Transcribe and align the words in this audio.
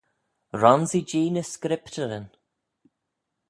Ronsee-jee 0.61 1.29
ny 1.31 1.43
Scriptyryn 1.51 2.25